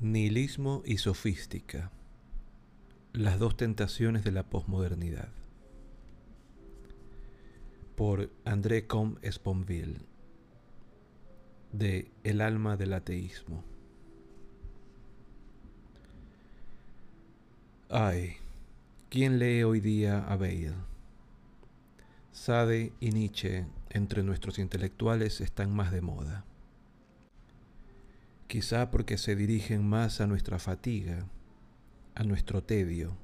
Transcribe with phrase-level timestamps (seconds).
[0.00, 1.90] Nihilismo y sofística.
[3.12, 5.32] Las dos tentaciones de la posmodernidad.
[7.96, 10.06] Por André Combe Sponville.
[11.72, 13.64] De El alma del ateísmo.
[17.90, 18.36] Ay,
[19.08, 20.74] ¿quién lee hoy día a Bale?
[22.32, 26.44] Sade y Nietzsche entre nuestros intelectuales están más de moda
[28.48, 31.26] quizá porque se dirigen más a nuestra fatiga,
[32.14, 33.14] a nuestro tedio,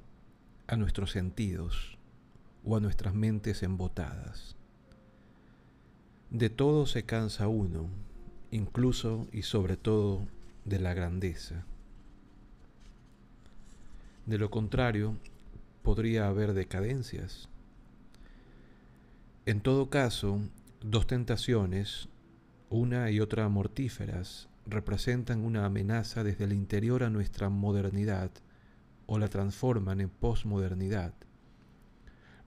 [0.67, 1.97] a nuestros sentidos
[2.63, 4.55] o a nuestras mentes embotadas.
[6.29, 7.89] De todo se cansa uno,
[8.51, 10.27] incluso y sobre todo
[10.63, 11.65] de la grandeza.
[14.25, 15.17] De lo contrario,
[15.83, 17.47] podría haber decadencias.
[19.45, 20.39] En todo caso,
[20.81, 22.09] dos tentaciones,
[22.69, 28.31] una y otra mortíferas, representan una amenaza desde el interior a nuestra modernidad
[29.05, 31.13] o la transforman en posmodernidad.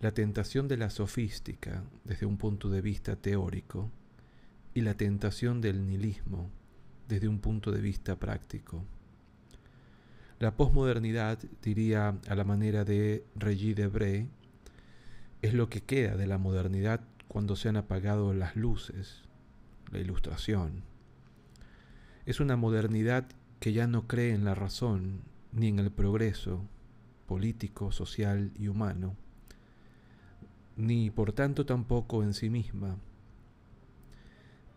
[0.01, 3.91] La tentación de la sofística desde un punto de vista teórico
[4.75, 6.51] y la tentación del nihilismo
[7.07, 8.85] desde un punto de vista práctico.
[10.39, 14.29] La posmodernidad, diría a la manera de Regis Debray,
[15.43, 19.23] es lo que queda de la modernidad cuando se han apagado las luces,
[19.91, 20.83] la ilustración,
[22.29, 23.27] es una modernidad
[23.59, 26.63] que ya no cree en la razón ni en el progreso
[27.27, 29.17] político, social y humano,
[30.77, 32.99] ni por tanto tampoco en sí misma.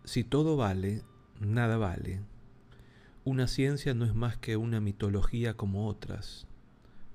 [0.06, 1.02] Si todo vale,
[1.42, 2.22] nada vale.
[3.24, 6.48] Una ciencia no es más que una mitología como otras.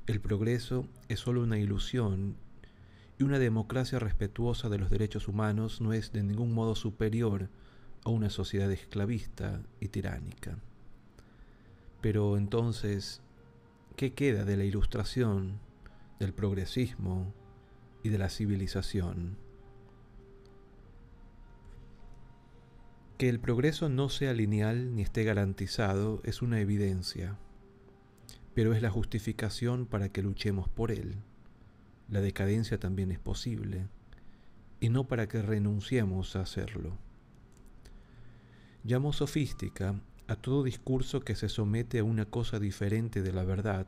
[0.06, 2.36] El progreso es solo una ilusión
[3.18, 7.50] y una democracia respetuosa de los derechos humanos no es de ningún modo superior
[8.04, 10.60] a una sociedad esclavista y tiránica.
[12.00, 13.20] Pero entonces,
[13.96, 15.58] ¿qué queda de la ilustración,
[16.20, 17.34] del progresismo
[18.04, 19.38] y de la civilización?
[23.18, 27.38] Que el progreso no sea lineal ni esté garantizado es una evidencia,
[28.52, 31.14] pero es la justificación para que luchemos por él.
[32.10, 33.88] La decadencia también es posible,
[34.80, 36.98] y no para que renunciemos a hacerlo.
[38.84, 43.86] Llamo sofística a todo discurso que se somete a una cosa diferente de la verdad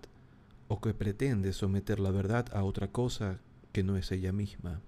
[0.68, 3.40] o que pretende someter la verdad a otra cosa
[3.72, 4.80] que no es ella misma.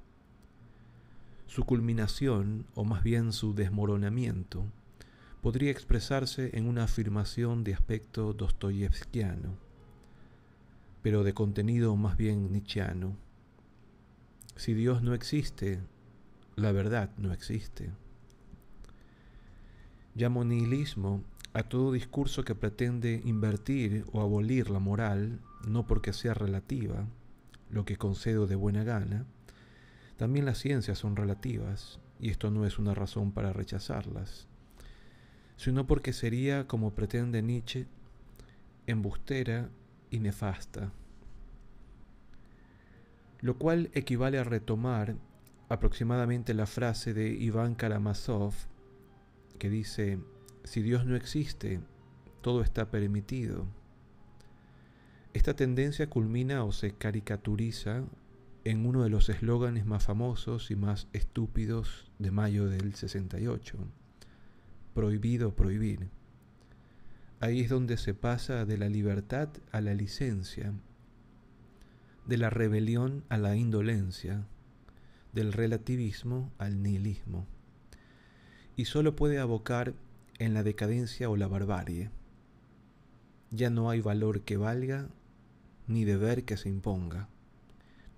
[1.51, 4.67] Su culminación, o más bien su desmoronamiento,
[5.43, 9.57] podría expresarse en una afirmación de aspecto dostoyevskiano,
[11.03, 13.17] pero de contenido más bien nietzscheano.
[14.55, 15.81] Si Dios no existe,
[16.55, 17.91] la verdad no existe.
[20.15, 26.33] Llamo nihilismo a todo discurso que pretende invertir o abolir la moral, no porque sea
[26.33, 27.09] relativa,
[27.71, 29.27] lo que concedo de buena gana.
[30.21, 34.49] También las ciencias son relativas, y esto no es una razón para rechazarlas,
[35.57, 37.87] sino porque sería, como pretende Nietzsche,
[38.87, 39.71] embustera
[40.11, 40.93] y nefasta.
[43.41, 45.17] Lo cual equivale a retomar
[45.71, 48.53] aproximadamente la frase de Iván Karamazov
[49.59, 50.19] que dice,
[50.65, 51.81] si Dios no existe,
[52.43, 53.65] todo está permitido.
[55.33, 58.05] Esta tendencia culmina o se caricaturiza
[58.65, 63.79] en uno de los eslóganes más famosos y más estúpidos de mayo del 68.
[64.95, 66.09] Prohibido prohibir.
[67.41, 70.73] Ahí es donde se pasa de la libertad a la licencia,
[72.27, 74.47] de la rebelión a la indolencia,
[75.33, 77.47] del relativismo al nihilismo
[78.81, 79.93] y solo puede abocar
[80.39, 82.09] en la decadencia o la barbarie.
[83.51, 85.11] Ya no hay valor que valga,
[85.87, 87.29] ni deber que se imponga.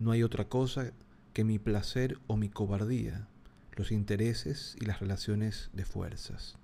[0.02, 0.90] No hay otra cosa
[1.32, 3.28] que mi placer o mi cobardía,
[3.76, 6.58] los intereses y las relaciones de fuerzas.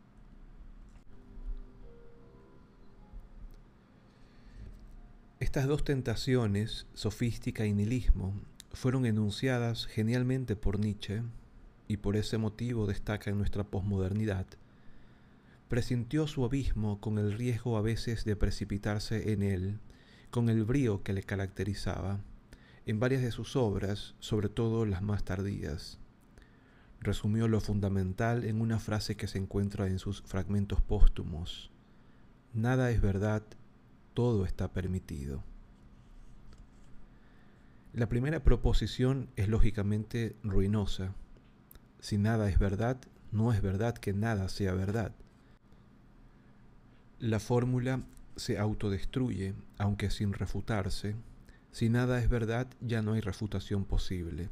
[5.39, 8.35] Estas dos tentaciones, sofística y nihilismo,
[8.73, 11.23] fueron enunciadas genialmente por Nietzsche
[11.87, 14.47] y por ese motivo destaca en nuestra posmodernidad,
[15.69, 19.79] presintió su abismo con el riesgo a veces de precipitarse en él,
[20.33, 22.19] con el brío que le caracterizaba,
[22.89, 25.99] en varias de sus obras, sobre todo las más tardías.
[27.01, 31.71] Resumió lo fundamental en una frase que se encuentra en sus fragmentos póstumos.
[32.55, 33.43] Nada es verdad,
[34.15, 35.45] todo está permitido.
[37.93, 41.13] La primera proposición es lógicamente ruinosa.
[42.01, 42.97] Si nada es verdad,
[43.33, 45.13] no es verdad que nada sea verdad.
[47.19, 48.01] La fórmula
[48.37, 51.17] se autodestruye, aunque sin refutarse.
[51.71, 54.51] Si nada es verdad, ya no hay refutación posible.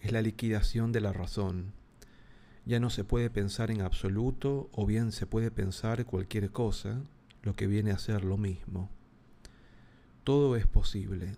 [0.00, 1.72] Es la liquidación de la razón.
[2.64, 7.02] Ya no se puede pensar en absoluto o bien se puede pensar cualquier cosa,
[7.42, 8.90] lo que viene a ser lo mismo.
[10.24, 11.36] Todo es posible,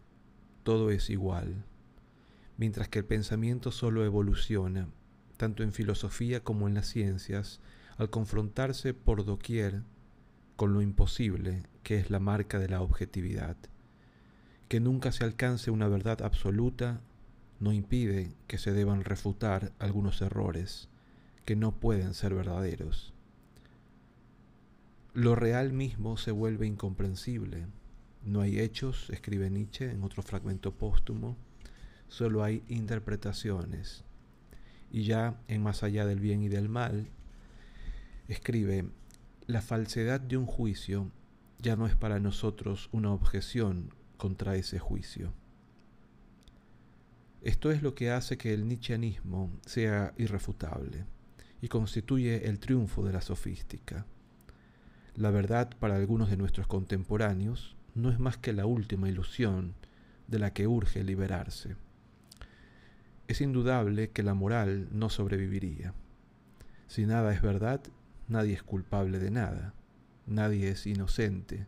[0.63, 1.65] todo es igual,
[2.57, 4.89] mientras que el pensamiento solo evoluciona,
[5.37, 7.61] tanto en filosofía como en las ciencias,
[7.99, 9.83] al confrontarse por doquier
[10.57, 13.57] con lo imposible, que es la marca de la objetividad.
[14.69, 17.01] Que nunca se alcance una verdad absoluta
[17.61, 20.89] no impide que se deban refutar algunos errores
[21.45, 23.15] que no pueden ser verdaderos.
[25.15, 27.67] Lo real mismo se vuelve incomprensible.
[28.25, 31.37] No hay hechos, escribe Nietzsche en otro fragmento póstumo,
[32.09, 34.05] solo hay interpretaciones.
[34.91, 37.09] Y ya en Más allá del bien y del mal,
[38.29, 38.91] escribe,
[39.47, 41.11] la falsedad de un juicio
[41.59, 45.33] ya no es para nosotros una objeción contra ese juicio.
[47.41, 51.07] Esto es lo que hace que el nietzscheanismo sea irrefutable
[51.63, 54.05] y constituye el triunfo de la sofística.
[55.15, 59.75] La verdad para algunos de nuestros contemporáneos no es más que la última ilusión
[60.27, 61.77] de la que urge liberarse.
[63.27, 65.95] Es indudable que la moral no sobreviviría.
[66.87, 67.81] Si nada es verdad,
[68.29, 69.73] Nadie es culpable de nada,
[70.27, 71.67] nadie es inocente,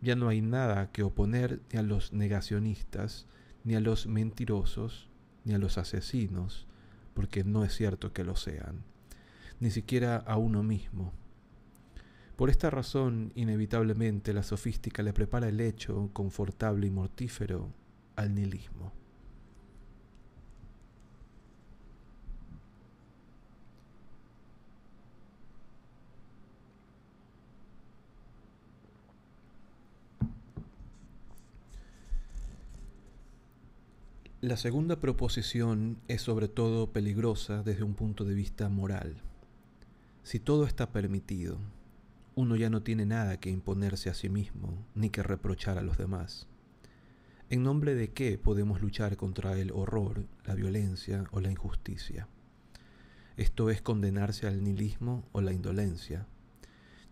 [0.00, 3.26] ya no hay nada que oponer ni a los negacionistas,
[3.64, 5.08] ni a los mentirosos,
[5.44, 6.66] ni a los asesinos,
[7.14, 8.84] porque no es cierto que lo sean,
[9.60, 11.12] ni siquiera a uno mismo.
[12.36, 17.72] Por esta razón, inevitablemente, la sofística le prepara el hecho confortable y mortífero
[18.14, 18.97] al nihilismo.
[34.40, 39.16] La segunda proposición es sobre todo peligrosa desde un punto de vista moral.
[40.22, 41.58] Si todo está permitido,
[42.36, 45.98] uno ya no tiene nada que imponerse a sí mismo ni que reprochar a los
[45.98, 46.46] demás.
[47.50, 52.28] ¿En nombre de qué podemos luchar contra el horror, la violencia o la injusticia?
[53.36, 56.28] Esto es condenarse al nihilismo o la indolencia,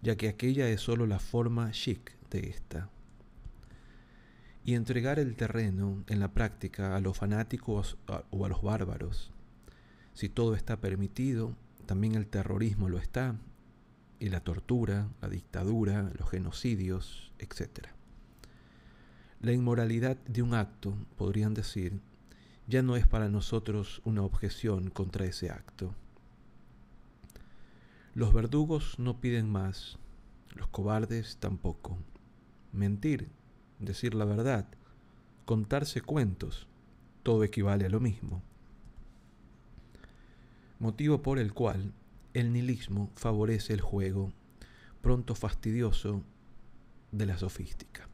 [0.00, 2.88] ya que aquella es sólo la forma chic de esta
[4.66, 7.96] y entregar el terreno en la práctica a los fanáticos
[8.30, 9.30] o a los bárbaros.
[10.12, 11.54] Si todo está permitido,
[11.86, 13.36] también el terrorismo lo está,
[14.18, 17.86] y la tortura, la dictadura, los genocidios, etc.
[19.40, 22.00] La inmoralidad de un acto, podrían decir,
[22.66, 25.94] ya no es para nosotros una objeción contra ese acto.
[28.14, 29.96] Los verdugos no piden más,
[30.56, 31.98] los cobardes tampoco.
[32.72, 33.30] Mentir
[33.78, 34.66] decir la verdad,
[35.44, 36.66] contarse cuentos,
[37.22, 38.42] todo equivale a lo mismo.
[40.78, 41.92] Motivo por el cual
[42.34, 44.32] el nihilismo favorece el juego,
[45.00, 46.22] pronto fastidioso,
[47.12, 48.08] de la sofística.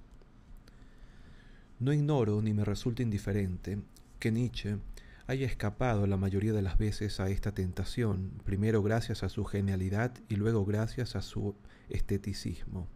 [1.80, 3.78] No ignoro ni me resulta indiferente
[4.20, 4.78] que Nietzsche
[5.26, 10.12] haya escapado la mayoría de las veces a esta tentación, primero gracias a su genialidad
[10.28, 11.54] y luego gracias a su
[11.88, 12.86] esteticismo,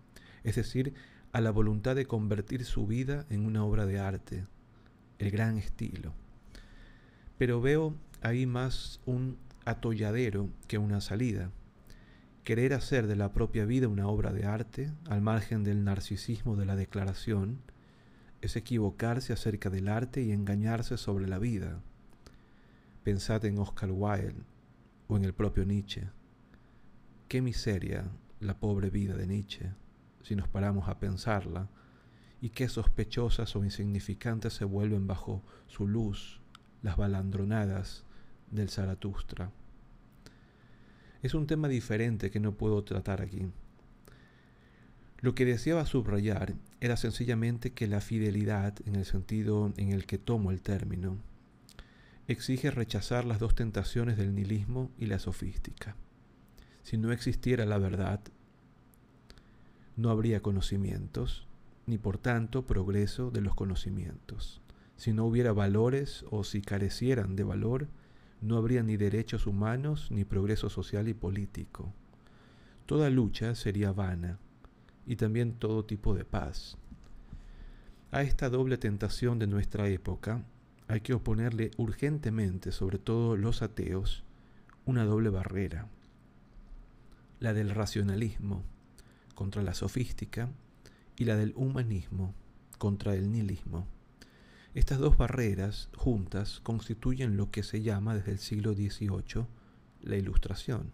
[0.45, 0.95] es decir,
[1.37, 4.47] a la voluntad de convertir su vida en una obra de arte,
[5.19, 6.15] el gran estilo.
[7.37, 11.51] Pero veo ahí más un atolladero que una salida.
[12.43, 16.65] Querer hacer de la propia vida una obra de arte, al margen del narcisismo de
[16.65, 17.61] la declaración,
[18.41, 21.83] es equivocarse acerca del arte y engañarse sobre la vida.
[23.05, 24.43] Pensad en Oscar Wilde
[25.07, 26.09] o en el propio Nietzsche.
[27.29, 29.75] Qué miseria la pobre vida de Nietzsche
[30.27, 31.69] si nos paramos a pensarla,
[32.41, 36.41] y qué sospechosas o insignificantes se vuelven bajo su luz
[36.83, 38.05] las balandronadas
[38.51, 39.53] del Zaratustra.
[41.23, 43.47] Es un tema diferente que no puedo tratar aquí.
[45.21, 50.19] Lo que deseaba subrayar era sencillamente que la fidelidad, en el sentido en el que
[50.19, 51.19] tomo el término,
[52.27, 55.95] exige rechazar las dos tentaciones del nihilismo y la sofística.
[56.83, 58.21] Si no existiera la verdad,
[59.97, 61.47] no habría conocimientos,
[61.87, 64.61] ni por tanto progreso de los conocimientos.
[64.97, 67.89] Si no hubiera valores o si carecieran de valor,
[68.43, 71.93] no habría ni derechos humanos ni progreso social y político.
[72.85, 74.39] Toda lucha sería vana
[75.07, 76.77] y también todo tipo de paz.
[78.11, 80.45] A esta doble tentación de nuestra época
[80.89, 84.25] hay que oponerle urgentemente, sobre todo los ateos,
[84.85, 85.89] una doble barrera,
[87.41, 88.63] la del racionalismo
[89.37, 90.49] contra la sofística
[91.17, 92.35] y la del humanismo
[92.79, 93.87] contra el nihilismo.
[94.75, 99.47] Estas dos barreras juntas constituyen lo que se llama desde el siglo XVIII
[100.03, 100.91] la ilustración.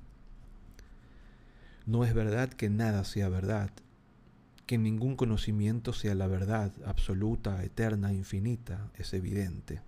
[1.87, 3.71] No es verdad que nada sea verdad,
[4.67, 9.81] que ningún conocimiento sea la verdad absoluta, eterna, infinita, es evidente.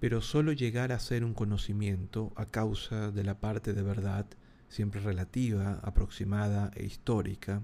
[0.00, 4.26] Pero solo llegar a ser un conocimiento a causa de la parte de verdad
[4.68, 7.62] siempre relativa, aproximada e histórica,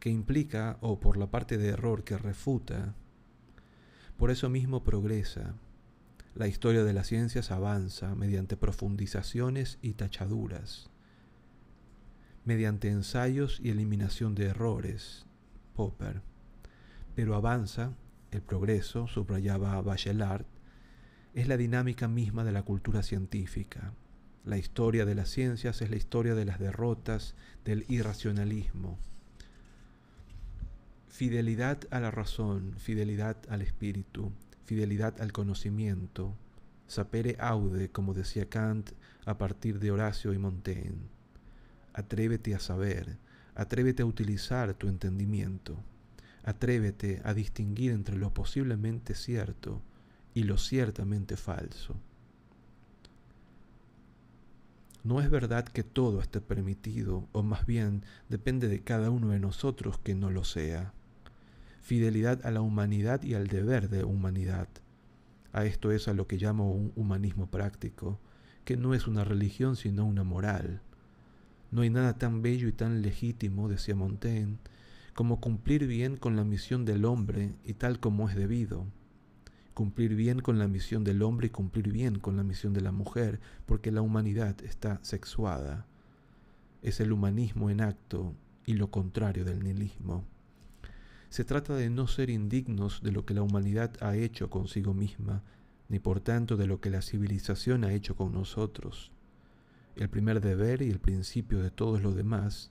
[0.00, 2.94] que implica, o por la parte de error que refuta,
[4.16, 5.54] por eso mismo progresa.
[6.34, 10.90] La historia de las ciencias avanza mediante profundizaciones y tachaduras,
[12.44, 15.26] mediante ensayos y eliminación de errores,
[15.74, 16.22] Popper.
[17.14, 17.94] Pero avanza,
[18.30, 20.46] el progreso, subrayaba Bachelard,
[21.34, 23.92] es la dinámica misma de la cultura científica,
[24.44, 27.34] la historia de las ciencias es la historia de las derrotas,
[27.64, 28.98] del irracionalismo.
[31.08, 34.32] Fidelidad a la razón, fidelidad al espíritu,
[34.64, 36.34] fidelidad al conocimiento.
[36.88, 38.90] Sapere aude, como decía Kant
[39.26, 41.08] a partir de Horacio y Montaigne.
[41.92, 43.18] Atrévete a saber,
[43.54, 45.76] atrévete a utilizar tu entendimiento,
[46.42, 49.80] atrévete a distinguir entre lo posiblemente cierto
[50.34, 51.94] y lo ciertamente falso.
[55.04, 59.40] No es verdad que todo esté permitido, o más bien depende de cada uno de
[59.40, 60.92] nosotros que no lo sea.
[61.80, 64.68] Fidelidad a la humanidad y al deber de humanidad.
[65.52, 68.20] A esto es a lo que llamo un humanismo práctico,
[68.64, 70.80] que no es una religión sino una moral.
[71.72, 74.58] No hay nada tan bello y tan legítimo, decía Montaigne,
[75.14, 78.86] como cumplir bien con la misión del hombre y tal como es debido
[79.74, 82.92] cumplir bien con la misión del hombre y cumplir bien con la misión de la
[82.92, 85.86] mujer, porque la humanidad está sexuada.
[86.82, 88.34] Es el humanismo en acto
[88.66, 90.24] y lo contrario del nihilismo.
[91.28, 95.42] Se trata de no ser indignos de lo que la humanidad ha hecho consigo misma,
[95.88, 99.12] ni por tanto de lo que la civilización ha hecho con nosotros.
[99.96, 102.70] El primer deber y el principio de todos los demás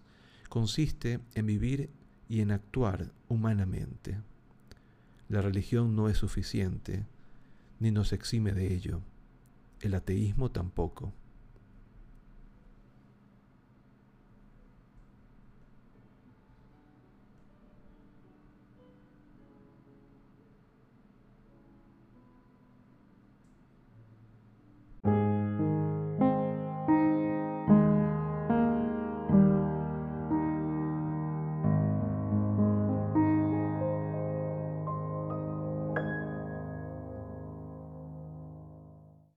[0.49, 1.89] consiste en vivir
[2.27, 4.19] y en actuar humanamente.
[5.31, 7.05] La religión no es suficiente,
[7.79, 8.99] ni nos exime de ello.
[9.79, 11.13] El ateísmo tampoco.